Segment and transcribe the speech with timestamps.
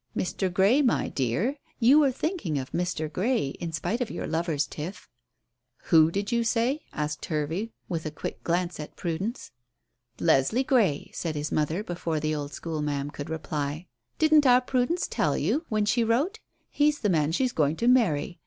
[0.17, 0.51] "Mr.
[0.51, 3.07] Grey, my dear you were thinking of Mr.
[3.07, 5.07] Grey, in spite of your lover's tiff."
[5.91, 9.51] "Who did you say?" asked Hervey, with a quick glance at Prudence.
[10.19, 13.85] "Leslie Grey," said his mother, before the old school ma'am could reply.
[14.17, 16.39] "Didn't our Prudence tell you when she wrote?
[16.71, 18.39] He's the man she's going to marry.